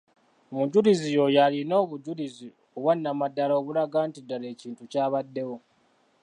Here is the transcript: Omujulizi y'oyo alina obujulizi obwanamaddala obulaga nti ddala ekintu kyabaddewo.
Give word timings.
Omujulizi 0.51 1.07
y'oyo 1.15 1.39
alina 1.47 1.73
obujulizi 1.83 2.47
obwanamaddala 2.77 3.53
obulaga 3.59 3.99
nti 4.07 4.19
ddala 4.23 4.45
ekintu 4.53 4.83
kyabaddewo. 4.91 5.57